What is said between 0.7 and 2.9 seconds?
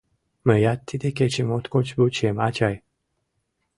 тиде кечым моткоч вучем, ачай.